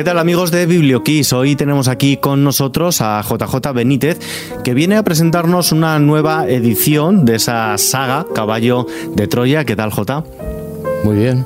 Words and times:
¿Qué 0.00 0.04
tal 0.04 0.18
amigos 0.18 0.50
de 0.50 0.64
Biblioquiz? 0.64 1.30
Hoy 1.34 1.56
tenemos 1.56 1.86
aquí 1.86 2.16
con 2.16 2.42
nosotros 2.42 3.02
a 3.02 3.20
JJ 3.20 3.74
Benítez 3.74 4.18
que 4.64 4.72
viene 4.72 4.96
a 4.96 5.02
presentarnos 5.02 5.72
una 5.72 5.98
nueva 5.98 6.48
edición 6.48 7.26
de 7.26 7.34
esa 7.34 7.76
saga 7.76 8.24
Caballo 8.34 8.86
de 9.14 9.26
Troya. 9.26 9.66
¿Qué 9.66 9.76
tal 9.76 9.90
J? 9.90 10.24
Muy 11.04 11.16
bien, 11.16 11.44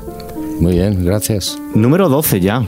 muy 0.61 0.75
bien, 0.75 1.05
gracias. 1.05 1.59
Número 1.75 2.09
12 2.09 2.39
ya. 2.39 2.65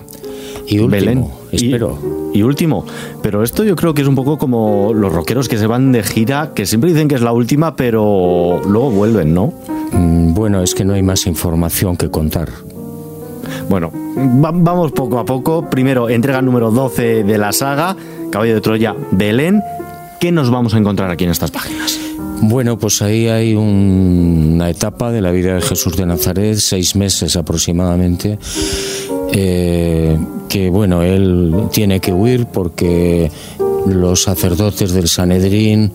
Y 0.67 0.81
último, 0.81 0.89
Belén. 0.91 1.25
espero. 1.53 2.31
Y, 2.33 2.41
y 2.41 2.43
último. 2.43 2.85
Pero 3.23 3.45
esto 3.45 3.63
yo 3.63 3.77
creo 3.77 3.95
que 3.95 4.03
es 4.03 4.09
un 4.09 4.17
poco 4.17 4.39
como 4.39 4.93
los 4.93 5.13
rockeros 5.13 5.49
que 5.49 5.57
se 5.57 5.69
van 5.69 5.93
de 5.93 6.03
gira, 6.03 6.51
que 6.53 6.67
siempre 6.67 6.91
dicen 6.91 7.07
que 7.07 7.15
es 7.15 7.23
la 7.23 7.31
última, 7.31 7.77
pero 7.77 8.61
luego 8.67 8.91
vuelven, 8.91 9.35
¿no? 9.35 9.53
Mm, 9.93 10.35
Bueno, 10.35 10.65
es 10.65 10.75
que 10.75 10.85
no 10.85 10.95
hay 10.95 11.05
más 11.05 11.29
información 11.29 11.97
que 11.97 12.11
contar. 12.11 12.49
Bueno, 13.69 13.91
va- 14.45 14.53
vamos 14.55 14.93
poco 14.93 15.19
a 15.19 15.25
poco. 15.25 15.69
Primero, 15.71 16.09
entrega 16.09 16.41
número 16.43 16.71
12 16.71 17.25
de 17.25 17.39
la 17.39 17.53
saga, 17.53 17.97
Caballo 18.31 18.55
de 18.55 18.61
Troya, 18.61 18.95
Belén. 19.13 19.63
¿Qué 20.21 20.33
nos 20.33 20.51
vamos 20.51 20.75
a 20.75 20.79
encontrar 20.79 21.11
aquí 21.11 21.25
en 21.25 21.31
estas 21.31 21.51
páginas? 21.51 21.99
Bueno, 22.41 22.79
pues 22.79 23.01
ahí 23.03 23.29
hay 23.29 23.55
un- 23.55 24.53
una 24.55 24.69
etapa 24.71 25.11
de 25.11 25.21
la 25.23 25.31
vida 25.31 25.55
de 25.55 25.63
Jesús 25.63 25.97
de 25.97 26.07
Nazaret, 26.07 26.57
seis 26.57 26.95
meses 26.97 27.35
aproximadamente, 27.37 28.39
eh, 29.33 30.17
que 30.49 30.71
bueno, 30.71 31.03
él 31.03 31.55
tiene 31.73 32.01
que 32.01 32.13
huir 32.13 32.47
porque 32.47 33.31
los 33.87 34.23
sacerdotes 34.25 34.93
del 34.93 35.09
Sanedrín 35.09 35.93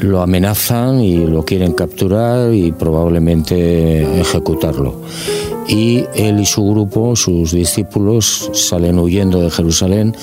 lo 0.00 0.22
amenazan 0.22 1.00
y 1.00 1.16
lo 1.26 1.44
quieren 1.44 1.72
capturar 1.72 2.52
y 2.54 2.72
probablemente 2.72 4.20
ejecutarlo. 4.20 5.00
Y 5.66 6.04
él 6.14 6.40
y 6.40 6.46
su 6.46 6.64
grupo, 6.68 7.16
sus 7.16 7.52
discípulos, 7.52 8.50
salen 8.52 8.98
huyendo 8.98 9.40
de 9.40 9.50
Jerusalén 9.50 10.14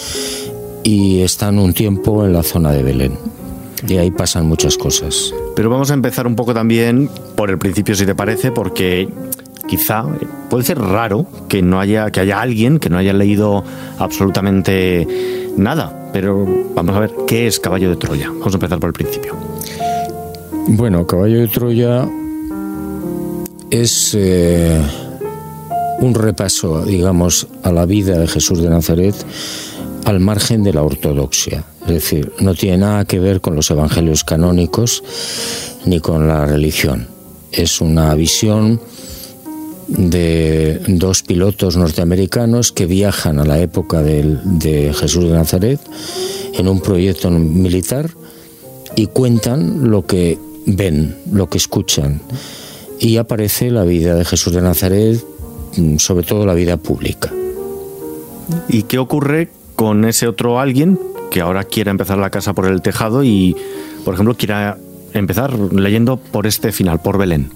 y 0.83 1.21
están 1.21 1.59
un 1.59 1.73
tiempo 1.73 2.25
en 2.25 2.33
la 2.33 2.43
zona 2.43 2.71
de 2.71 2.83
Belén. 2.83 3.17
Y 3.87 3.97
ahí 3.97 4.11
pasan 4.11 4.45
muchas 4.45 4.77
cosas. 4.77 5.33
Pero 5.55 5.69
vamos 5.69 5.91
a 5.91 5.95
empezar 5.95 6.27
un 6.27 6.35
poco 6.35 6.53
también 6.53 7.09
por 7.35 7.49
el 7.49 7.57
principio, 7.57 7.95
si 7.95 8.05
te 8.05 8.13
parece, 8.13 8.51
porque 8.51 9.09
quizá 9.67 10.05
puede 10.49 10.63
ser 10.63 10.79
raro 10.79 11.25
que 11.47 11.61
no 11.61 11.79
haya 11.79 12.11
que 12.11 12.19
haya 12.19 12.41
alguien 12.41 12.79
que 12.79 12.89
no 12.89 12.97
haya 12.97 13.13
leído 13.13 13.63
absolutamente 13.97 15.07
nada. 15.57 16.09
Pero 16.13 16.47
vamos 16.75 16.95
a 16.95 16.99
ver 16.99 17.11
qué 17.27 17.47
es 17.47 17.59
Caballo 17.59 17.89
de 17.89 17.95
Troya. 17.95 18.29
Vamos 18.29 18.53
a 18.53 18.57
empezar 18.57 18.79
por 18.79 18.89
el 18.89 18.93
principio. 18.93 19.35
Bueno, 20.67 21.07
Caballo 21.07 21.39
de 21.39 21.47
Troya 21.47 22.07
es 23.71 24.15
eh, 24.17 24.81
un 26.01 26.13
repaso, 26.15 26.83
digamos, 26.83 27.47
a 27.63 27.71
la 27.71 27.85
vida 27.85 28.17
de 28.19 28.27
Jesús 28.27 28.61
de 28.61 28.69
Nazaret 28.69 29.15
al 30.05 30.19
margen 30.19 30.63
de 30.63 30.73
la 30.73 30.83
ortodoxia. 30.83 31.63
Es 31.81 31.93
decir, 31.93 32.33
no 32.39 32.53
tiene 32.55 32.79
nada 32.79 33.05
que 33.05 33.19
ver 33.19 33.39
con 33.39 33.55
los 33.55 33.69
evangelios 33.71 34.23
canónicos 34.23 35.03
ni 35.85 35.99
con 35.99 36.27
la 36.27 36.45
religión. 36.45 37.07
Es 37.51 37.81
una 37.81 38.13
visión 38.15 38.81
de 39.87 40.81
dos 40.87 41.21
pilotos 41.21 41.77
norteamericanos 41.77 42.71
que 42.71 42.85
viajan 42.85 43.39
a 43.39 43.45
la 43.45 43.59
época 43.59 44.01
de 44.01 44.93
Jesús 44.95 45.25
de 45.25 45.31
Nazaret 45.31 45.79
en 46.53 46.67
un 46.67 46.81
proyecto 46.81 47.29
militar 47.29 48.09
y 48.95 49.07
cuentan 49.07 49.89
lo 49.89 50.05
que 50.05 50.37
ven, 50.65 51.15
lo 51.31 51.49
que 51.49 51.57
escuchan. 51.57 52.21
Y 52.99 53.17
aparece 53.17 53.71
la 53.71 53.83
vida 53.83 54.15
de 54.15 54.25
Jesús 54.25 54.53
de 54.53 54.61
Nazaret, 54.61 55.23
sobre 55.97 56.25
todo 56.25 56.45
la 56.45 56.53
vida 56.53 56.77
pública. 56.77 57.31
¿Y 58.67 58.83
qué 58.83 58.97
ocurre 58.99 59.49
con 59.75 60.05
ese 60.05 60.27
otro 60.27 60.59
alguien 60.59 60.99
que 61.29 61.41
ahora 61.41 61.63
quiera 61.63 61.91
empezar 61.91 62.17
la 62.17 62.29
casa 62.29 62.53
por 62.53 62.65
el 62.65 62.81
tejado 62.81 63.23
y, 63.23 63.55
por 64.03 64.13
ejemplo, 64.13 64.35
quiera 64.35 64.77
empezar 65.13 65.57
leyendo 65.57 66.17
por 66.17 66.45
este 66.47 66.71
final, 66.71 67.01
por 67.01 67.17
Belén? 67.17 67.49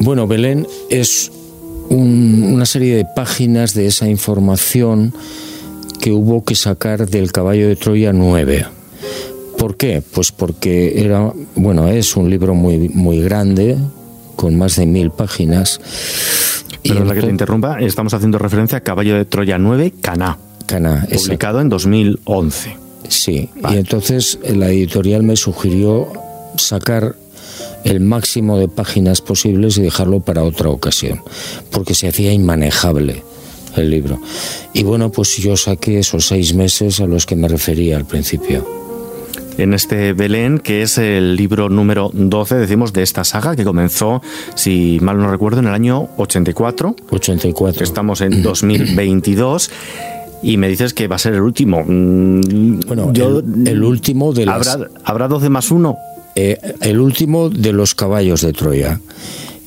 Bueno, 0.00 0.26
Belén 0.26 0.66
es 0.88 1.30
un- 1.88 2.50
una 2.54 2.66
serie 2.66 2.96
de 2.96 3.04
páginas 3.16 3.74
de 3.74 3.86
esa 3.86 4.08
información 4.08 5.12
que 6.00 6.12
hubo 6.12 6.44
que 6.44 6.54
sacar 6.54 7.08
del 7.08 7.30
caballo 7.32 7.68
de 7.68 7.76
Troya 7.76 8.12
9. 8.12 8.66
¿Por 9.58 9.76
qué? 9.76 10.02
Pues 10.14 10.32
porque 10.32 11.02
era, 11.04 11.32
bueno, 11.54 11.88
es 11.88 12.16
un 12.16 12.30
libro 12.30 12.54
muy, 12.54 12.88
muy 12.88 13.20
grande, 13.20 13.76
con 14.36 14.56
más 14.56 14.76
de 14.76 14.86
mil 14.86 15.10
páginas. 15.10 15.80
Pero 16.82 17.04
la 17.04 17.14
que 17.14 17.20
te 17.22 17.30
interrumpa, 17.30 17.78
estamos 17.80 18.14
haciendo 18.14 18.38
referencia 18.38 18.78
a 18.78 18.80
Caballo 18.80 19.14
de 19.16 19.24
Troya 19.24 19.58
9, 19.58 19.94
Caná, 20.00 20.38
Cana, 20.66 21.06
esa- 21.10 21.24
publicado 21.26 21.60
en 21.60 21.68
2011. 21.68 22.76
Sí, 23.08 23.48
y 23.70 23.76
entonces 23.76 24.38
la 24.48 24.68
editorial 24.70 25.22
me 25.22 25.36
sugirió 25.36 26.08
sacar 26.56 27.16
el 27.84 28.00
máximo 28.00 28.58
de 28.58 28.68
páginas 28.68 29.20
posibles 29.20 29.76
y 29.78 29.82
dejarlo 29.82 30.20
para 30.20 30.42
otra 30.44 30.68
ocasión, 30.70 31.20
porque 31.70 31.94
se 31.94 32.08
hacía 32.08 32.32
inmanejable 32.32 33.22
el 33.76 33.90
libro. 33.90 34.20
Y 34.72 34.82
bueno, 34.84 35.10
pues 35.10 35.36
yo 35.38 35.56
saqué 35.56 35.98
esos 35.98 36.26
seis 36.26 36.54
meses 36.54 37.00
a 37.00 37.06
los 37.06 37.26
que 37.26 37.36
me 37.36 37.48
refería 37.48 37.96
al 37.96 38.04
principio. 38.04 38.79
En 39.60 39.74
este 39.74 40.14
Belén, 40.14 40.58
que 40.58 40.80
es 40.82 40.96
el 40.96 41.36
libro 41.36 41.68
número 41.68 42.10
12, 42.14 42.54
decimos, 42.56 42.92
de 42.94 43.02
esta 43.02 43.24
saga 43.24 43.54
que 43.54 43.62
comenzó, 43.64 44.22
si 44.54 44.98
mal 45.02 45.18
no 45.18 45.30
recuerdo, 45.30 45.60
en 45.60 45.66
el 45.66 45.74
año 45.74 46.08
84. 46.16 46.96
84. 47.10 47.84
Estamos 47.84 48.22
en 48.22 48.42
2022. 48.42 49.70
Y 50.42 50.56
me 50.56 50.68
dices 50.68 50.94
que 50.94 51.06
va 51.08 51.16
a 51.16 51.18
ser 51.18 51.34
el 51.34 51.42
último. 51.42 51.84
Mm, 51.86 52.80
Bueno, 52.86 53.12
el- 53.14 53.68
el 53.68 53.82
último 53.84 54.32
de 54.32 54.46
las- 54.46 54.66
¿Habrá, 54.68 54.88
¿Habrá 55.04 55.28
12 55.28 55.50
más 55.50 55.70
1? 55.70 55.94
Eh, 56.36 56.56
el 56.80 56.98
último 56.98 57.50
de 57.50 57.72
los 57.74 57.94
caballos 57.94 58.40
de 58.40 58.54
Troya. 58.54 58.98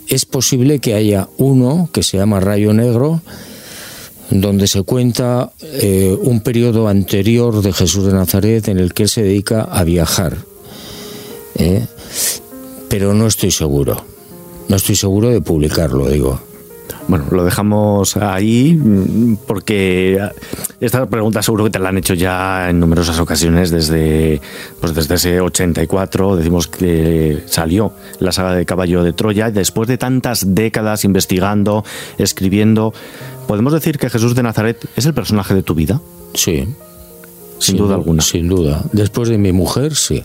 Es 0.07 0.25
posible 0.25 0.79
que 0.79 0.95
haya 0.95 1.27
uno 1.37 1.89
que 1.93 2.01
se 2.01 2.17
llama 2.17 2.39
Rayo 2.39 2.73
Negro, 2.73 3.21
donde 4.41 4.67
se 4.67 4.83
cuenta 4.83 5.51
eh, 5.61 6.17
un 6.21 6.41
periodo 6.41 6.87
anterior 6.87 7.61
de 7.61 7.73
Jesús 7.73 8.05
de 8.05 8.13
Nazaret 8.13 8.67
en 8.67 8.79
el 8.79 8.93
que 8.93 9.03
él 9.03 9.09
se 9.09 9.23
dedica 9.23 9.63
a 9.63 9.83
viajar. 9.83 10.37
¿eh? 11.55 11.85
Pero 12.89 13.13
no 13.13 13.27
estoy 13.27 13.51
seguro. 13.51 14.03
No 14.67 14.75
estoy 14.75 14.95
seguro 14.95 15.29
de 15.29 15.41
publicarlo, 15.41 16.09
digo. 16.09 16.39
Bueno, 17.07 17.25
lo 17.31 17.43
dejamos 17.43 18.15
ahí 18.17 18.79
porque 19.45 20.19
esta 20.79 21.05
pregunta 21.05 21.41
seguro 21.41 21.65
que 21.65 21.69
te 21.69 21.79
la 21.79 21.89
han 21.89 21.97
hecho 21.97 22.13
ya 22.13 22.69
en 22.69 22.79
numerosas 22.79 23.19
ocasiones 23.19 23.71
desde, 23.71 24.39
pues 24.79 24.95
desde 24.95 25.15
ese 25.15 25.41
84, 25.41 26.37
decimos 26.37 26.67
que 26.67 27.43
salió 27.45 27.93
la 28.19 28.31
saga 28.31 28.55
de 28.55 28.65
Caballo 28.65 29.03
de 29.03 29.11
Troya, 29.11 29.49
y 29.49 29.51
después 29.51 29.89
de 29.89 29.97
tantas 29.97 30.55
décadas 30.55 31.03
investigando, 31.03 31.83
escribiendo, 32.17 32.93
¿podemos 33.47 33.73
decir 33.73 33.97
que 33.97 34.09
Jesús 34.09 34.35
de 34.35 34.43
Nazaret 34.43 34.85
es 34.95 35.05
el 35.05 35.13
personaje 35.13 35.53
de 35.53 35.63
tu 35.63 35.75
vida? 35.75 36.01
Sí. 36.33 36.67
Sin 37.59 37.77
duda 37.77 37.89
du- 37.89 38.01
alguna. 38.01 38.21
Sin 38.21 38.47
duda. 38.47 38.83
Después 38.91 39.29
de 39.29 39.37
mi 39.37 39.51
mujer, 39.53 39.95
sí. 39.95 40.23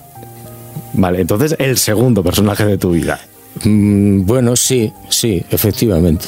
Vale, 0.94 1.20
entonces 1.20 1.54
el 1.58 1.76
segundo 1.78 2.22
personaje 2.22 2.64
de 2.64 2.78
tu 2.78 2.90
vida. 2.92 3.20
Mm, 3.64 4.24
bueno, 4.24 4.56
sí, 4.56 4.92
sí, 5.08 5.42
efectivamente. 5.50 6.26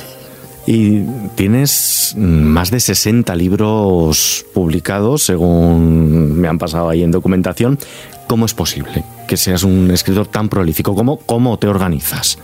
Y 0.66 1.00
tienes 1.34 2.14
más 2.16 2.70
de 2.70 2.78
60 2.80 3.34
libros 3.34 4.44
publicados, 4.52 5.22
según 5.22 6.38
me 6.38 6.46
han 6.48 6.58
pasado 6.58 6.88
ahí 6.90 7.02
en 7.02 7.10
documentación. 7.10 7.78
¿Cómo 8.31 8.47
es 8.47 8.55
posible 8.55 9.03
que 9.27 9.37
seas 9.37 9.65
un 9.65 9.91
escritor 9.91 10.29
tan 10.29 10.49
prolífico? 10.49 10.94
¿Cómo, 10.94 11.17
cómo 11.17 11.59
te 11.59 11.67
organizas? 11.67 12.38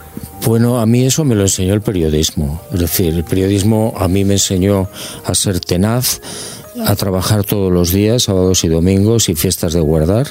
Bueno, 0.44 0.80
a 0.80 0.86
mí 0.86 1.04
eso 1.04 1.22
me 1.22 1.36
lo 1.36 1.42
enseñó 1.42 1.74
el 1.74 1.80
periodismo. 1.80 2.60
Es 2.72 2.80
decir, 2.80 3.14
el 3.14 3.22
periodismo 3.22 3.94
a 3.96 4.08
mí 4.08 4.24
me 4.24 4.32
enseñó 4.32 4.88
a 5.24 5.32
ser 5.36 5.60
tenaz, 5.60 6.20
a 6.84 6.96
trabajar 6.96 7.44
todos 7.44 7.72
los 7.72 7.92
días, 7.92 8.24
sábados 8.24 8.64
y 8.64 8.68
domingos 8.68 9.28
y 9.28 9.36
fiestas 9.36 9.74
de 9.74 9.80
guardar. 9.80 10.26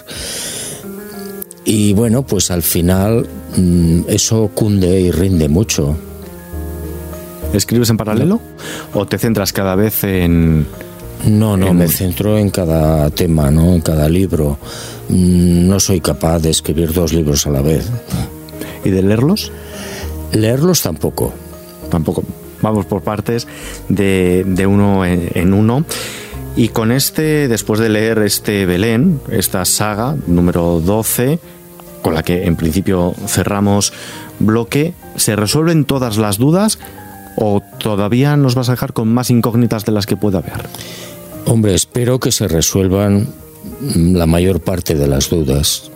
Y 1.63 1.93
bueno, 1.93 2.23
pues 2.23 2.51
al 2.51 2.61
final 2.61 3.25
mm, 3.55 4.09
eso 4.09 4.51
cunde 4.53 4.99
y 4.99 5.11
rinde 5.11 5.47
mucho. 5.47 5.95
¿Escribes 7.53 7.89
en 7.89 7.95
paralelo 7.95 8.41
o 8.93 9.05
te 9.05 9.17
centras 9.17 9.53
cada 9.53 9.75
vez 9.75 10.03
en... 10.03 10.67
No, 11.25 11.57
no, 11.57 11.73
me 11.73 11.87
centro 11.87 12.37
en 12.37 12.49
cada 12.49 13.09
tema, 13.09 13.49
¿no? 13.49 13.73
En 13.73 13.81
cada 13.81 14.07
libro. 14.09 14.57
Mm, 15.09 15.67
No 15.67 15.79
soy 15.79 15.99
capaz 16.01 16.39
de 16.39 16.49
escribir 16.51 16.93
dos 16.93 17.13
libros 17.13 17.47
a 17.47 17.49
la 17.49 17.61
vez. 17.61 17.89
y 18.83 18.89
de 18.91 19.01
leerlos? 19.01 19.51
Leerlos 20.31 20.81
tampoco. 20.83 21.33
Tampoco. 21.89 22.23
Vamos 22.61 22.85
por 22.85 23.01
partes 23.01 23.47
de, 23.89 24.43
de 24.45 24.67
uno 24.67 25.05
en, 25.05 25.29
en 25.33 25.53
uno. 25.53 25.85
Y 26.55 26.69
con 26.69 26.91
este, 26.91 27.47
después 27.47 27.79
de 27.79 27.89
leer 27.89 28.19
este 28.19 28.65
Belén, 28.65 29.19
esta 29.31 29.65
saga 29.65 30.15
número 30.27 30.79
12, 30.79 31.39
con 32.01 32.13
la 32.13 32.23
que 32.23 32.45
en 32.45 32.55
principio 32.55 33.13
cerramos 33.27 33.91
bloque, 34.39 34.93
¿se 35.15 35.35
resuelven 35.35 35.85
todas 35.85 36.17
las 36.17 36.37
dudas 36.37 36.79
o 37.35 37.61
todavía 37.85 38.35
nos 38.35 38.55
vas 38.55 38.69
a 38.69 38.71
dejar 38.71 38.93
con 38.93 39.09
más 39.09 39.29
incógnitas 39.29 39.85
de 39.85 39.91
las 39.91 40.07
que 40.07 40.17
pueda 40.17 40.39
haber. 40.39 40.65
Hombre, 41.45 41.75
espero 41.75 42.19
que 42.19 42.31
se 42.31 42.47
resuelvan 42.47 43.27
la 43.95 44.25
mayor 44.25 44.59
parte 44.59 44.95
de 44.95 45.05
las 45.05 45.29
dudas. 45.29 45.91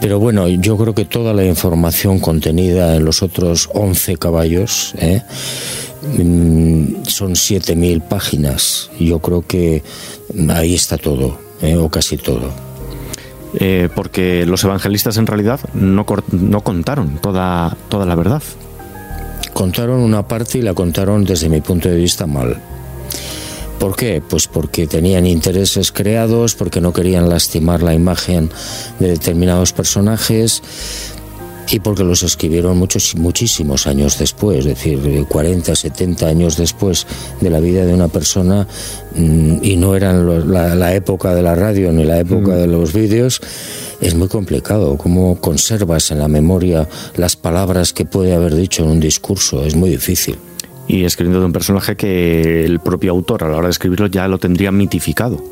Pero 0.00 0.20
bueno, 0.20 0.46
yo 0.46 0.76
creo 0.76 0.94
que 0.94 1.04
toda 1.04 1.34
la 1.34 1.44
información 1.44 2.20
contenida 2.20 2.94
en 2.94 3.04
los 3.04 3.24
otros 3.24 3.68
11 3.74 4.16
caballos 4.16 4.94
¿eh? 4.96 5.22
mm, 6.18 7.02
son 7.08 7.32
7.000 7.32 8.06
páginas. 8.06 8.88
Yo 9.00 9.18
creo 9.18 9.44
que 9.44 9.82
ahí 10.50 10.76
está 10.76 10.98
todo, 10.98 11.36
¿eh? 11.62 11.74
o 11.78 11.88
casi 11.88 12.16
todo. 12.16 12.48
Eh, 13.54 13.88
porque 13.92 14.46
los 14.46 14.62
evangelistas 14.62 15.16
en 15.16 15.26
realidad 15.26 15.58
no, 15.74 16.06
no 16.30 16.60
contaron 16.60 17.18
toda, 17.20 17.76
toda 17.88 18.06
la 18.06 18.14
verdad. 18.14 18.42
Contaron 19.52 20.00
una 20.00 20.26
parte 20.26 20.58
y 20.58 20.62
la 20.62 20.74
contaron 20.74 21.24
desde 21.24 21.48
mi 21.48 21.60
punto 21.60 21.88
de 21.88 21.96
vista 21.96 22.26
mal. 22.26 22.60
¿Por 23.78 23.96
qué? 23.96 24.22
Pues 24.26 24.46
porque 24.46 24.86
tenían 24.86 25.26
intereses 25.26 25.90
creados, 25.90 26.54
porque 26.54 26.80
no 26.80 26.92
querían 26.92 27.28
lastimar 27.28 27.82
la 27.82 27.94
imagen 27.94 28.48
de 29.00 29.08
determinados 29.08 29.72
personajes 29.72 30.62
y 31.70 31.80
porque 31.80 32.04
los 32.04 32.22
escribieron 32.22 32.76
muchos, 32.76 33.14
muchísimos 33.16 33.86
años 33.86 34.18
después, 34.18 34.60
es 34.60 34.64
decir, 34.66 35.26
40, 35.28 35.74
70 35.74 36.26
años 36.26 36.56
después 36.56 37.06
de 37.40 37.50
la 37.50 37.60
vida 37.60 37.84
de 37.84 37.94
una 37.94 38.08
persona 38.08 38.66
mm, 39.16 39.56
y 39.62 39.76
no 39.76 39.96
eran 39.96 40.52
la, 40.52 40.94
época 40.94 41.34
de 41.34 41.42
la 41.42 41.54
radio 41.54 41.92
ni 41.92 42.04
la 42.04 42.20
época 42.20 42.52
mm. 42.52 42.56
de 42.58 42.66
los 42.66 42.92
vídeos, 42.92 43.40
es 44.02 44.14
muy 44.14 44.28
complicado. 44.28 44.98
¿Cómo 44.98 45.40
conservas 45.40 46.10
en 46.10 46.18
la 46.18 46.28
memoria 46.28 46.86
las 47.16 47.36
palabras 47.36 47.94
que 47.94 48.04
puede 48.04 48.34
haber 48.34 48.54
dicho 48.54 48.84
en 48.84 48.90
un 48.90 49.00
discurso? 49.00 49.64
Es 49.64 49.74
muy 49.74 49.88
difícil 49.88 50.36
y 50.88 51.04
escribiendo 51.04 51.40
de 51.40 51.46
un 51.46 51.52
personaje 51.52 51.96
que 51.96 52.64
el 52.64 52.80
propio 52.80 53.12
autor 53.12 53.44
a 53.44 53.48
la 53.48 53.56
hora 53.56 53.68
de 53.68 53.72
escribirlo 53.72 54.08
ya 54.08 54.28
lo 54.28 54.38
tendría 54.38 54.72
mitificado. 54.72 55.42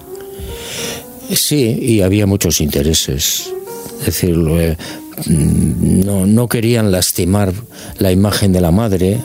Sí, 1.33 1.79
y 1.81 2.03
había 2.03 2.27
muchos 2.27 2.61
intereses. 2.61 3.51
Es 4.01 4.07
decir, 4.07 4.37
eh, 4.51 4.77
no, 5.29 6.27
no 6.27 6.49
querían 6.49 6.91
lastimar 6.91 7.53
la 7.99 8.11
imagen 8.11 8.53
de 8.53 8.61
la 8.61 8.71
madre 8.71 9.19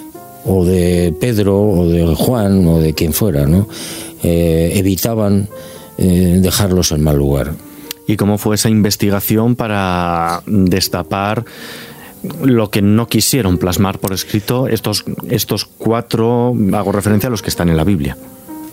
o 0.46 0.64
de 0.64 1.14
Pedro 1.20 1.62
o 1.62 1.88
de 1.88 2.06
Juan 2.16 2.68
o 2.68 2.80
de 2.80 2.94
quien 2.94 3.12
fuera, 3.12 3.48
¿no? 3.48 3.68
Eh, 4.22 4.74
evitaban 4.76 5.50
eh, 5.98 6.40
dejarlos 6.42 6.92
en 6.92 7.02
mal 7.02 7.18
lugar. 7.18 7.54
¿Y 8.08 8.18
cómo 8.18 8.38
fue 8.38 8.56
esa 8.56 8.70
investigación 8.70 9.56
para 9.56 10.42
destapar 10.46 11.46
lo 12.44 12.70
que 12.70 12.82
no 12.82 13.08
quisieron 13.08 13.58
plasmar 13.58 14.00
por 14.00 14.14
escrito 14.14 14.68
estos, 14.68 15.06
estos 15.30 15.66
cuatro, 15.66 16.56
hago 16.74 16.92
referencia 16.92 17.28
a 17.28 17.32
los 17.32 17.42
que 17.42 17.50
están 17.50 17.70
en 17.70 17.78
la 17.78 17.84
Biblia. 17.84 18.18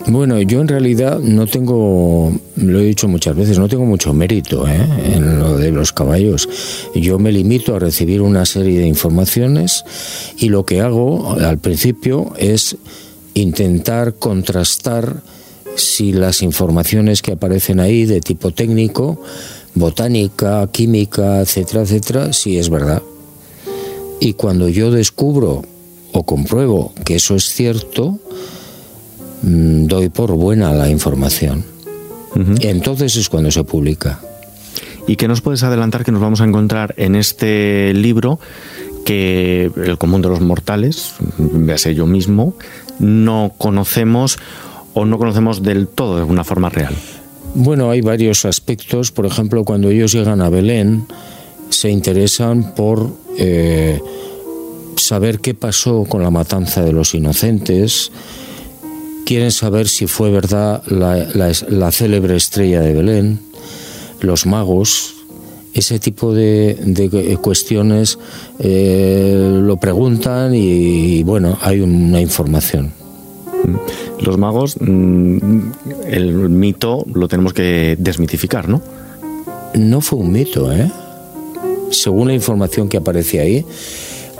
Bueno, 0.08 0.40
yo 0.40 0.60
en 0.60 0.68
realidad 0.68 1.20
no 1.20 1.46
tengo, 1.46 2.32
lo 2.56 2.80
he 2.80 2.84
dicho 2.84 3.06
muchas 3.06 3.36
veces, 3.36 3.58
no 3.58 3.68
tengo 3.68 3.84
mucho 3.84 4.12
mérito 4.12 4.66
¿eh? 4.66 4.84
en 5.14 5.38
lo 5.38 5.56
de 5.56 5.70
los 5.70 5.92
caballos. 5.92 6.48
Yo 6.94 7.20
me 7.20 7.30
limito 7.30 7.76
a 7.76 7.78
recibir 7.78 8.20
una 8.20 8.44
serie 8.44 8.80
de 8.80 8.86
informaciones 8.86 9.84
y 10.38 10.48
lo 10.48 10.66
que 10.66 10.80
hago 10.80 11.36
al 11.40 11.58
principio 11.58 12.32
es 12.36 12.76
intentar 13.34 14.14
contrastar 14.14 15.22
si 15.76 16.12
las 16.12 16.42
informaciones 16.42 17.22
que 17.22 17.32
aparecen 17.32 17.80
ahí 17.80 18.04
de 18.04 18.20
tipo 18.20 18.50
técnico, 18.50 19.20
botánica, 19.74 20.68
química, 20.70 21.40
etcétera, 21.40 21.82
etcétera, 21.82 22.32
si 22.32 22.58
es 22.58 22.68
verdad. 22.68 23.02
Y 24.20 24.34
cuando 24.34 24.68
yo 24.68 24.90
descubro 24.90 25.62
o 26.12 26.22
compruebo 26.24 26.92
que 27.04 27.16
eso 27.16 27.34
es 27.34 27.44
cierto, 27.44 28.18
mm, 29.42 29.86
doy 29.86 30.08
por 30.10 30.32
buena 30.32 30.72
la 30.72 30.88
información. 30.88 31.64
Entonces 32.60 33.16
es 33.16 33.28
cuando 33.28 33.50
se 33.50 33.64
publica. 33.64 34.20
¿Y 35.06 35.16
qué 35.16 35.28
nos 35.28 35.40
puedes 35.40 35.62
adelantar 35.64 36.04
que 36.04 36.12
nos 36.12 36.22
vamos 36.22 36.40
a 36.40 36.44
encontrar 36.44 36.94
en 36.96 37.16
este 37.16 37.92
libro 37.92 38.38
que 39.04 39.70
el 39.76 39.98
común 39.98 40.22
de 40.22 40.28
los 40.28 40.40
mortales, 40.40 41.14
véase 41.38 41.94
yo 41.94 42.06
mismo, 42.06 42.54
no 43.00 43.52
conocemos 43.58 44.38
o 44.94 45.04
no 45.04 45.18
conocemos 45.18 45.62
del 45.62 45.88
todo 45.88 46.16
de 46.16 46.24
una 46.24 46.44
forma 46.44 46.68
real? 46.68 46.94
Bueno, 47.54 47.90
hay 47.90 48.00
varios 48.00 48.44
aspectos. 48.44 49.12
Por 49.12 49.26
ejemplo, 49.26 49.64
cuando 49.64 49.90
ellos 49.90 50.12
llegan 50.12 50.40
a 50.40 50.48
Belén, 50.48 51.06
se 51.68 51.90
interesan 51.90 52.74
por 52.74 53.10
eh, 53.38 54.00
saber 54.96 55.40
qué 55.40 55.54
pasó 55.54 56.04
con 56.08 56.22
la 56.22 56.30
matanza 56.30 56.82
de 56.82 56.92
los 56.92 57.14
inocentes, 57.14 58.10
quieren 59.26 59.50
saber 59.50 59.88
si 59.88 60.06
fue 60.06 60.30
verdad 60.30 60.82
la, 60.86 61.92
célebre 61.92 62.36
estrella 62.36 62.80
de 62.80 62.94
Belén, 62.94 63.40
los 64.20 64.46
magos, 64.46 65.14
ese 65.74 65.98
tipo 65.98 66.34
de, 66.34 67.38
cuestiones 67.40 68.18
eh, 68.58 69.58
lo 69.62 69.76
preguntan 69.78 70.54
y, 70.54 71.22
bueno, 71.22 71.58
hay 71.62 71.80
una 71.80 72.20
información. 72.20 73.01
Los 74.20 74.38
magos, 74.38 74.76
mm, 74.80 75.38
el 76.08 76.48
mito 76.48 77.04
lo 77.12 77.28
tenemos 77.28 77.52
que 77.52 77.96
desmitificar, 77.98 78.68
¿no? 78.68 78.82
No 79.74 80.00
fue 80.00 80.18
un 80.18 80.32
mito, 80.32 80.72
¿eh? 80.72 80.90
según 81.92 82.28
la 82.28 82.34
información 82.34 82.88
que 82.88 82.96
aparece 82.96 83.40
ahí, 83.40 83.64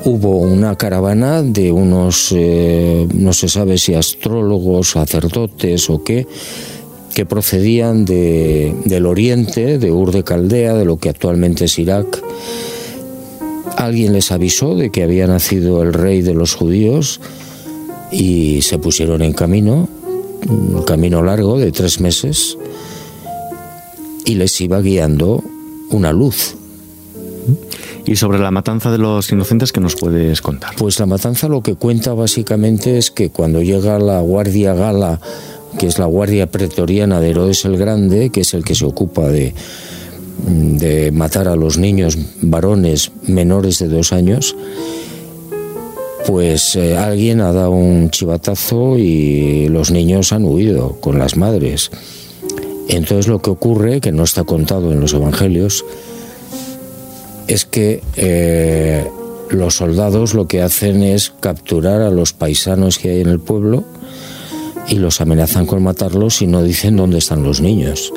hubo 0.05 0.39
una 0.39 0.77
caravana 0.77 1.43
de 1.43 1.71
unos, 1.71 2.33
eh, 2.33 3.07
no 3.15 3.33
se 3.33 3.49
sabe 3.49 3.79
si 3.79 3.95
astrólogos, 3.95 4.91
sacerdotes 4.91 5.89
o 5.91 6.03
qué, 6.03 6.27
que 7.15 7.27
procedían 7.27 8.05
de, 8.05 8.75
del 8.85 9.07
oriente, 9.07 9.79
de 9.79 9.93
Ur 9.93 10.13
de 10.13 10.25
Caldea, 10.25 10.75
de 10.75 10.85
lo 10.85 10.97
que 10.97 11.11
actualmente 11.11 11.67
es 11.67 11.79
Irak. 11.79 12.23
Alguien 13.77 14.13
les 14.13 14.33
avisó 14.33 14.75
de 14.75 14.91
que 14.91 15.03
había 15.03 15.27
nacido 15.27 15.83
el 15.83 15.93
rey 15.93 16.23
de 16.23 16.35
los 16.35 16.55
judíos 16.55 17.21
y 18.13 18.63
se 18.63 18.79
pusieron 18.79 19.23
en 19.23 19.33
camino, 19.33 19.89
un 20.49 20.83
camino 20.85 21.23
largo 21.23 21.59
de 21.59 21.73
tres 21.73 22.01
meses, 22.01 22.57
y 24.25 24.35
les 24.35 24.61
iba 24.61 24.81
guiando 24.81 25.43
una 25.91 26.13
luz, 26.13 26.55
y 28.05 28.17
sobre 28.17 28.39
la 28.39 28.51
matanza 28.51 28.91
de 28.91 28.99
los 28.99 29.31
inocentes, 29.31 29.73
¿qué 29.73 29.81
nos 29.81 29.95
puedes 29.95 30.41
contar? 30.41 30.75
Pues 30.77 30.99
la 30.99 31.07
matanza 31.07 31.49
lo 31.49 31.63
que 31.63 31.77
cuenta 31.77 32.15
básicamente 32.15 32.99
es 32.99 33.11
que 33.11 33.31
cuando 33.31 33.63
llega 33.63 33.99
la 33.99 34.21
Guardia 34.21 34.75
Gala, 34.75 35.21
que 35.79 35.87
es 35.87 35.99
la 35.99 36.07
Guardia 36.07 36.51
Pretoriana 36.51 37.21
de 37.21 37.31
Herodes 37.31 37.65
el 37.65 37.77
Grande, 37.77 38.31
que 38.31 38.41
es 38.41 38.55
el 38.55 38.65
que 38.65 38.75
se 38.75 38.85
ocupa 38.85 39.29
de, 39.29 39.55
de 40.47 41.13
matar 41.13 41.47
a 41.47 41.57
los 41.57 41.79
niños 41.79 42.19
varones 42.41 43.13
menores 43.23 43.79
de 43.79 43.89
dos 43.89 44.13
años, 44.13 44.57
pues 46.27 46.77
eh, 46.77 46.97
alguien 46.97 47.41
ha 47.41 47.53
dado 47.53 47.71
un 47.71 48.11
chivatazo 48.11 48.99
y 48.99 49.69
los 49.69 49.91
niños 49.91 50.33
han 50.33 50.45
huido 50.45 50.97
con 51.01 51.19
las 51.19 51.37
madres. 51.37 51.91
Entonces 52.89 53.29
lo 53.29 53.41
que 53.41 53.51
ocurre, 53.51 54.01
que 54.01 54.13
no 54.13 54.25
está 54.25 54.45
contado 54.45 54.93
en 54.93 55.01
los 55.01 55.15
evangelios, 55.15 55.85
es 57.49 57.65
que 57.65 58.03
eh, 58.17 59.07
los 59.51 59.77
soldados 59.77 60.35
lo 60.35 60.47
que 60.47 60.63
hacen 60.63 61.03
es 61.03 61.33
capturar 61.41 62.01
a 62.01 62.11
los 62.11 62.33
paisanos 62.33 62.99
que 62.99 63.11
hay 63.11 63.21
en 63.21 63.29
el 63.29 63.41
pueblo 63.41 63.85
y 64.89 64.97
los 64.97 65.21
amenazan 65.21 65.67
con 65.67 65.83
matarlos 65.83 66.43
y 66.43 66.47
no 66.47 66.63
dicen 66.63 66.97
dónde 66.97 67.19
están 67.19 67.43
los 67.43 67.61
niños. 67.61 68.13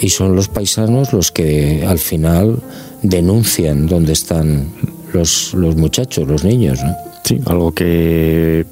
Y 0.00 0.10
son 0.10 0.34
los 0.34 0.48
paisanos 0.48 1.12
los 1.12 1.30
que 1.30 1.84
al 1.86 1.98
final 1.98 2.58
denuncian 3.02 3.86
dónde 3.86 4.12
están 4.12 4.68
los, 5.12 5.54
los 5.54 5.76
muchachos, 5.76 6.26
los 6.26 6.44
niños. 6.44 6.80
Sí, 7.24 7.40
algo 7.46 7.72
que 7.72 8.66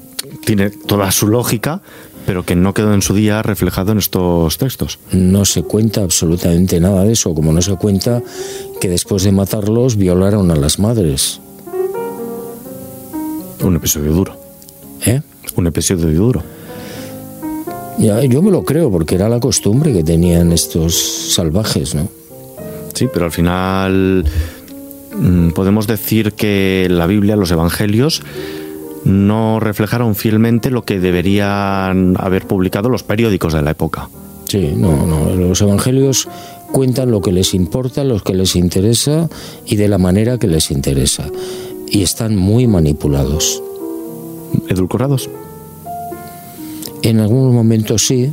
tiene 0.45 0.69
toda 0.69 1.11
su 1.11 1.27
lógica, 1.27 1.81
pero 2.25 2.43
que 2.45 2.55
no 2.55 2.73
quedó 2.73 2.93
en 2.93 3.01
su 3.01 3.13
día 3.13 3.41
reflejado 3.41 3.91
en 3.91 3.97
estos 3.97 4.57
textos. 4.57 4.99
No 5.11 5.45
se 5.45 5.63
cuenta 5.63 6.01
absolutamente 6.01 6.79
nada 6.79 7.03
de 7.03 7.13
eso, 7.13 7.33
como 7.33 7.51
no 7.53 7.61
se 7.61 7.75
cuenta 7.75 8.21
que 8.79 8.89
después 8.89 9.23
de 9.23 9.31
matarlos 9.31 9.95
violaron 9.95 10.51
a 10.51 10.55
las 10.55 10.79
madres. 10.79 11.39
Un 13.63 13.75
episodio 13.75 14.11
duro. 14.11 14.37
¿Eh? 15.05 15.21
Un 15.55 15.67
episodio 15.67 16.07
duro. 16.11 16.43
Ya, 17.97 18.23
yo 18.23 18.41
me 18.41 18.51
lo 18.51 18.63
creo, 18.63 18.89
porque 18.89 19.15
era 19.15 19.29
la 19.29 19.39
costumbre 19.39 19.93
que 19.93 20.03
tenían 20.03 20.51
estos 20.51 20.95
salvajes, 21.33 21.93
¿no? 21.93 22.09
Sí, 22.93 23.07
pero 23.11 23.25
al 23.25 23.31
final 23.31 24.25
podemos 25.53 25.87
decir 25.87 26.33
que 26.33 26.87
la 26.89 27.07
Biblia, 27.07 27.35
los 27.35 27.51
evangelios, 27.51 28.21
no 29.03 29.59
reflejaron 29.59 30.15
fielmente 30.15 30.69
lo 30.69 30.83
que 30.83 30.99
deberían 30.99 32.15
haber 32.19 32.45
publicado 32.47 32.89
los 32.89 33.03
periódicos 33.03 33.53
de 33.53 33.61
la 33.61 33.71
época. 33.71 34.09
Sí, 34.45 34.73
no, 34.75 35.05
no. 35.05 35.35
Los 35.35 35.61
evangelios 35.61 36.27
cuentan 36.71 37.11
lo 37.11 37.21
que 37.21 37.31
les 37.31 37.53
importa, 37.53 38.03
lo 38.03 38.19
que 38.19 38.33
les 38.33 38.55
interesa 38.55 39.29
y 39.65 39.75
de 39.75 39.87
la 39.87 39.97
manera 39.97 40.37
que 40.37 40.47
les 40.47 40.71
interesa. 40.71 41.25
Y 41.87 42.03
están 42.03 42.35
muy 42.35 42.67
manipulados. 42.67 43.61
edulcorados? 44.67 45.29
En 47.01 47.19
algunos 47.19 47.53
momentos 47.53 48.05
sí, 48.05 48.31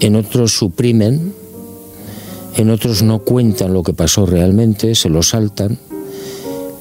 en 0.00 0.16
otros 0.16 0.52
suprimen, 0.52 1.32
en 2.56 2.70
otros 2.70 3.02
no 3.02 3.20
cuentan 3.20 3.72
lo 3.72 3.82
que 3.82 3.94
pasó 3.94 4.26
realmente, 4.26 4.94
se 4.94 5.08
lo 5.08 5.22
saltan 5.22 5.78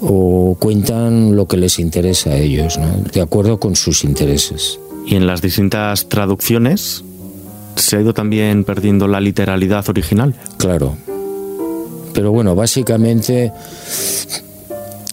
o 0.05 0.55
cuentan 0.59 1.35
lo 1.35 1.47
que 1.47 1.57
les 1.57 1.79
interesa 1.79 2.31
a 2.31 2.37
ellos, 2.37 2.79
de 3.13 3.21
acuerdo 3.21 3.59
con 3.59 3.75
sus 3.75 4.03
intereses. 4.03 4.79
Y 5.05 5.15
en 5.15 5.27
las 5.27 5.41
distintas 5.41 6.07
traducciones 6.09 7.03
se 7.75 7.97
ha 7.97 8.01
ido 8.01 8.13
también 8.13 8.63
perdiendo 8.63 9.07
la 9.07 9.19
literalidad 9.19 9.87
original. 9.89 10.33
Claro. 10.57 10.95
Pero 12.13 12.31
bueno, 12.31 12.55
básicamente 12.55 13.51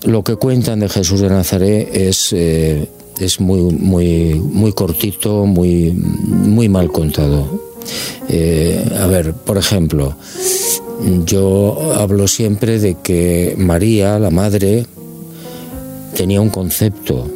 lo 0.05 0.23
que 0.23 0.37
cuentan 0.37 0.81
de 0.81 0.89
Jesús 0.89 1.21
de 1.21 1.29
Nazaret 1.29 1.89
es, 1.93 2.33
eh, 2.33 2.89
es 3.19 3.41
muy, 3.41 3.61
muy, 3.61 4.35
muy 4.35 4.73
cortito, 4.73 5.47
muy, 5.47 5.93
muy 5.93 6.69
mal 6.69 6.91
contado. 6.91 7.71
Eh, 8.29 8.97
a 9.01 9.07
ver, 9.07 9.33
por 9.33 9.59
ejemplo, 9.59 10.15
yo 11.25 11.95
hablo 11.97 12.29
siempre 12.29 12.79
de 12.79 12.97
que 13.03 13.55
María, 13.59 14.19
la 14.19 14.31
madre, 14.31 14.87
tenía 16.15 16.41
un 16.41 16.51
concepto 16.51 17.27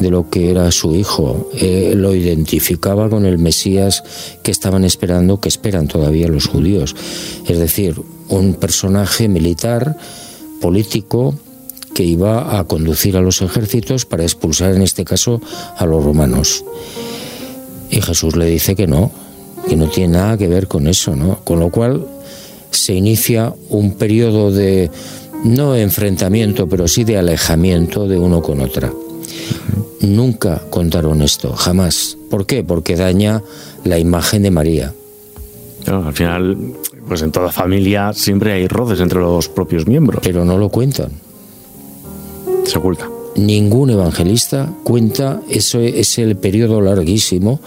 de 0.00 0.10
lo 0.10 0.30
que 0.30 0.50
era 0.50 0.70
su 0.72 0.94
hijo. 0.94 1.50
Eh, 1.54 1.92
lo 1.94 2.14
identificaba 2.14 3.08
con 3.08 3.26
el 3.26 3.38
Mesías 3.38 4.02
que 4.42 4.50
estaban 4.50 4.84
esperando, 4.84 5.40
que 5.40 5.48
esperan 5.48 5.88
todavía 5.88 6.28
los 6.28 6.46
judíos. 6.46 6.96
Es 7.46 7.58
decir, 7.58 8.00
un 8.28 8.54
personaje 8.54 9.28
militar, 9.28 9.96
político, 10.60 11.34
que 11.94 12.04
iba 12.04 12.58
a 12.58 12.64
conducir 12.64 13.16
a 13.16 13.20
los 13.20 13.42
ejércitos 13.42 14.06
para 14.06 14.22
expulsar, 14.22 14.74
en 14.74 14.82
este 14.82 15.04
caso, 15.04 15.40
a 15.76 15.84
los 15.84 16.02
romanos. 16.02 16.64
Y 17.90 18.00
Jesús 18.00 18.36
le 18.36 18.46
dice 18.46 18.76
que 18.76 18.86
no, 18.86 19.10
que 19.68 19.76
no 19.76 19.88
tiene 19.88 20.14
nada 20.14 20.38
que 20.38 20.48
ver 20.48 20.68
con 20.68 20.86
eso, 20.86 21.16
¿no? 21.16 21.40
Con 21.44 21.60
lo 21.60 21.70
cual 21.70 22.06
se 22.70 22.94
inicia 22.94 23.52
un 23.68 23.94
periodo 23.94 24.50
de 24.50 24.90
no 25.44 25.74
enfrentamiento, 25.74 26.68
pero 26.68 26.88
sí 26.88 27.04
de 27.04 27.18
alejamiento 27.18 28.06
de 28.06 28.18
uno 28.18 28.42
con 28.42 28.60
otra 28.60 28.92
nunca 30.00 30.62
contaron 30.70 31.22
esto, 31.22 31.52
jamás. 31.52 32.16
¿Por 32.30 32.46
qué? 32.46 32.64
Porque 32.64 32.96
daña 32.96 33.42
la 33.84 33.98
imagen 33.98 34.42
de 34.42 34.50
María. 34.50 34.94
al 35.86 36.12
final, 36.12 36.74
pues 37.08 37.22
en 37.22 37.32
toda 37.32 37.52
familia 37.52 38.12
siempre 38.12 38.52
hay 38.52 38.68
roces 38.68 39.00
entre 39.00 39.20
los 39.20 39.48
propios 39.48 39.86
miembros. 39.86 40.20
Pero 40.22 40.44
no 40.44 40.58
lo 40.58 40.68
cuentan. 40.68 41.10
Se 42.64 42.78
oculta. 42.78 43.08
Ningún 43.36 43.90
evangelista 43.90 44.72
cuenta, 44.84 45.40
eso 45.48 45.80
es 45.80 46.18
el 46.18 46.36
periodo 46.36 46.80
larguísimo, 46.80 47.60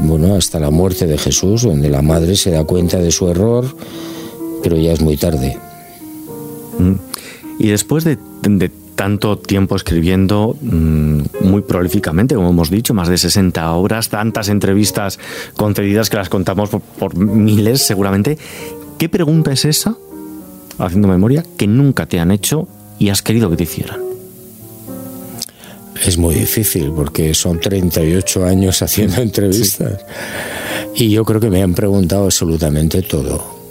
bueno, 0.00 0.34
hasta 0.34 0.58
la 0.58 0.70
muerte 0.70 1.06
de 1.06 1.18
Jesús, 1.18 1.62
donde 1.62 1.88
la 1.88 2.02
madre 2.02 2.34
se 2.34 2.50
da 2.50 2.64
cuenta 2.64 2.98
de 2.98 3.12
su 3.12 3.28
error, 3.28 3.64
pero 4.62 4.76
ya 4.76 4.92
es 4.92 5.00
muy 5.00 5.16
tarde. 5.16 5.58
Mm. 6.78 6.94
Y 7.58 7.68
después 7.68 8.04
de, 8.04 8.18
de 8.42 8.70
tanto 8.94 9.38
tiempo 9.38 9.76
escribiendo 9.76 10.56
mm, 10.60 11.22
muy 11.40 11.62
prolíficamente, 11.62 12.34
como 12.34 12.50
hemos 12.50 12.70
dicho, 12.70 12.94
más 12.94 13.08
de 13.08 13.18
60 13.18 13.72
obras, 13.72 14.08
tantas 14.08 14.48
entrevistas 14.48 15.18
concedidas 15.56 16.10
que 16.10 16.16
las 16.16 16.28
contamos 16.28 16.70
por, 16.70 17.16
miles 17.16 17.82
seguramente. 17.82 18.38
¿Qué 18.98 19.08
pregunta 19.08 19.52
es 19.52 19.64
esa, 19.64 19.96
haciendo 20.78 21.08
memoria, 21.08 21.44
que 21.56 21.66
nunca 21.66 22.06
te 22.06 22.20
han 22.20 22.30
hecho 22.30 22.68
y 22.98 23.08
has 23.08 23.22
querido 23.22 23.50
que 23.50 23.56
te 23.56 23.64
hicieran? 23.64 24.00
Es 26.06 26.18
muy 26.18 26.34
difícil 26.34 26.92
porque 26.94 27.34
son 27.34 27.60
38 27.60 28.44
años 28.44 28.82
haciendo 28.82 29.20
entrevistas 29.22 30.04
y 30.94 31.10
yo 31.10 31.24
creo 31.24 31.40
que 31.40 31.50
me 31.50 31.62
han 31.62 31.74
preguntado 31.74 32.24
absolutamente 32.24 33.02
todo. 33.02 33.61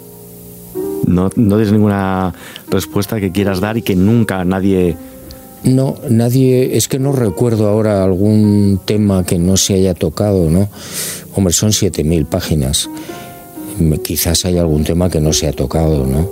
No, 1.12 1.30
no 1.36 1.58
ninguna 1.58 2.34
respuesta 2.70 3.20
que 3.20 3.30
quieras 3.30 3.60
dar 3.60 3.76
y 3.76 3.82
que 3.82 3.94
nunca 3.94 4.44
nadie 4.44 4.96
no, 5.64 5.96
nadie, 6.08 6.76
es 6.76 6.88
que 6.88 6.98
no 6.98 7.12
recuerdo 7.12 7.68
ahora 7.68 8.02
algún 8.02 8.80
tema 8.84 9.24
que 9.24 9.38
no 9.38 9.56
se 9.56 9.74
haya 9.74 9.94
tocado, 9.94 10.50
¿no? 10.50 10.68
Hombre, 11.36 11.52
son 11.52 11.70
7.000 11.70 12.26
páginas. 12.26 12.90
Quizás 14.02 14.44
hay 14.44 14.58
algún 14.58 14.82
tema 14.82 15.08
que 15.08 15.20
no 15.20 15.32
se 15.32 15.46
ha 15.46 15.52
tocado, 15.52 16.04
¿no? 16.04 16.28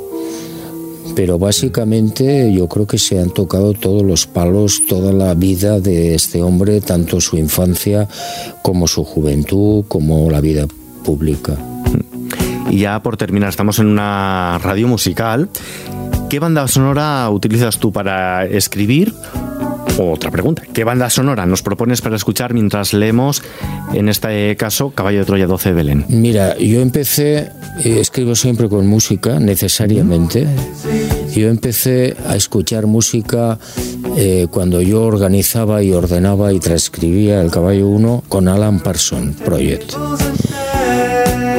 Pero 1.15 1.39
básicamente 1.39 2.53
yo 2.53 2.69
creo 2.69 2.87
que 2.87 2.99
se 2.99 3.21
han 3.21 3.31
tocado 3.31 3.73
todos 3.73 4.03
los 4.03 4.27
palos, 4.27 4.81
toda 4.89 5.13
la 5.13 5.35
vida 5.35 5.79
de 5.79 6.15
este 6.15 6.43
hombre, 6.43 6.81
tanto 6.81 7.21
su 7.21 7.37
infancia 7.37 8.09
como 8.63 8.89
su 8.89 9.05
juventud, 9.05 9.85
como 9.87 10.29
la 10.31 10.41
vida 10.41 10.67
pública. 11.05 11.57
Y 12.71 12.79
ya 12.79 13.03
por 13.03 13.17
terminar, 13.17 13.51
estamos 13.51 13.79
en 13.79 13.87
una 13.87 14.59
radio 14.63 14.89
musical 14.89 15.51
¿Qué 16.31 16.39
banda 16.39 16.69
sonora 16.69 17.29
utilizas 17.29 17.81
tú 17.81 17.91
para 17.91 18.47
escribir? 18.47 19.13
Otra 19.99 20.31
pregunta, 20.31 20.63
¿qué 20.73 20.85
banda 20.85 21.11
sonora 21.11 21.45
nos 21.45 21.61
propones 21.61 22.03
para 22.03 22.15
escuchar 22.15 22.55
mientras 22.55 22.95
leemos, 22.95 23.43
en 23.93 24.09
este 24.09 24.55
caso, 24.57 24.91
Caballo 24.91 25.19
de 25.19 25.25
Troya 25.25 25.49
12 25.49 25.71
de 25.71 25.75
Belén? 25.75 26.05
Mira, 26.09 26.57
yo 26.57 26.83
empecé, 26.83 27.51
eh, 27.85 27.99
escribo 27.99 28.37
siempre 28.37 28.69
con 28.69 28.87
música, 28.87 29.41
necesariamente. 29.41 30.47
Yo 31.35 31.49
empecé 31.49 32.17
a 32.29 32.37
escuchar 32.37 32.87
música 32.87 33.59
eh, 34.17 34.47
cuando 34.53 34.81
yo 34.81 35.03
organizaba 35.03 35.83
y 35.83 35.93
ordenaba 35.93 36.53
y 36.53 36.61
transcribía 36.61 37.43
el 37.43 37.51
Caballo 37.51 37.89
1 37.89 38.23
con 38.29 38.47
Alan 38.47 38.79
Parson 38.79 39.35
Project. 39.45 39.95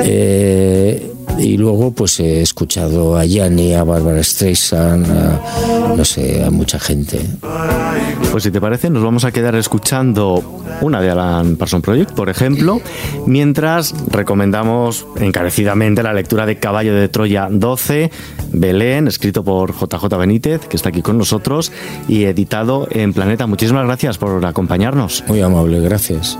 Eh, 0.03 1.11
y 1.39 1.57
luego 1.57 1.91
pues 1.91 2.19
he 2.19 2.41
escuchado 2.41 3.17
a 3.17 3.25
Yanni, 3.25 3.73
a 3.73 3.83
Barbara 3.83 4.23
Streisand, 4.23 5.05
a, 5.09 5.95
no 5.95 6.05
sé, 6.05 6.43
a 6.43 6.51
mucha 6.51 6.79
gente. 6.79 7.19
Pues 8.31 8.43
si 8.43 8.51
te 8.51 8.61
parece, 8.61 8.89
nos 8.89 9.03
vamos 9.03 9.25
a 9.25 9.31
quedar 9.31 9.55
escuchando 9.55 10.61
una 10.81 11.01
de 11.01 11.09
Alan 11.09 11.55
Parson 11.57 11.81
Project, 11.81 12.11
por 12.11 12.29
ejemplo, 12.29 12.81
mientras 13.25 13.93
recomendamos 14.07 15.05
encarecidamente 15.17 16.03
la 16.03 16.13
lectura 16.13 16.45
de 16.45 16.57
Caballo 16.57 16.93
de 16.95 17.09
Troya 17.09 17.47
12, 17.51 18.11
Belén, 18.53 19.07
escrito 19.07 19.43
por 19.43 19.73
JJ 19.73 20.17
Benítez, 20.17 20.61
que 20.67 20.77
está 20.77 20.89
aquí 20.89 21.01
con 21.01 21.17
nosotros, 21.17 21.71
y 22.07 22.23
editado 22.23 22.87
en 22.91 23.13
Planeta. 23.13 23.47
Muchísimas 23.47 23.85
gracias 23.85 24.17
por 24.17 24.45
acompañarnos. 24.45 25.23
Muy 25.27 25.41
amable, 25.41 25.79
gracias. 25.81 26.37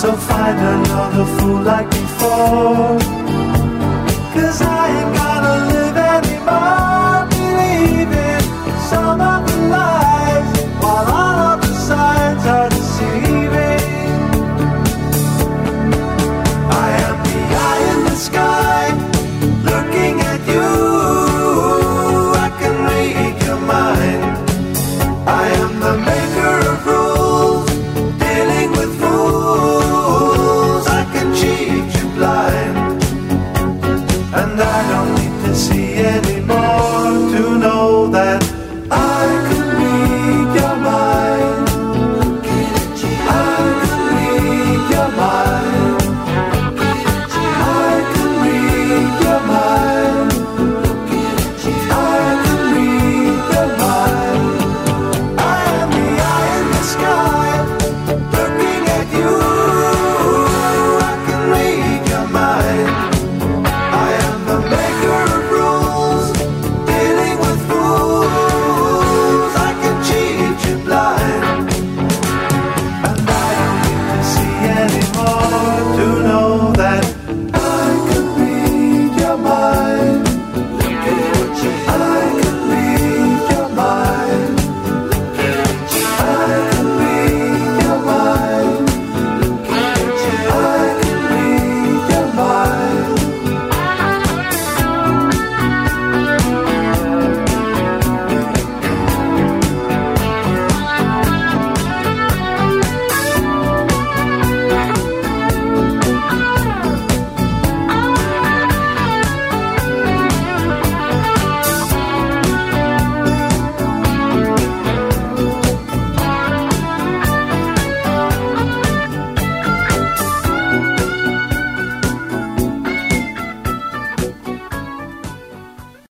So 0.00 0.16
find 0.16 0.58
another 0.58 1.26
fool 1.36 1.60
like 1.60 1.90
before. 1.90 2.98
Cause 4.32 4.62
I 4.62 4.88
ain't 4.88 5.14
got 5.14 5.29